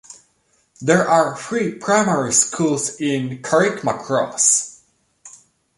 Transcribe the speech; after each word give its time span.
There 0.81 1.07
are 1.07 1.37
three 1.37 1.75
primary 1.75 2.33
schools 2.33 2.99
in 2.99 3.43
Carrickmacross. 3.43 4.79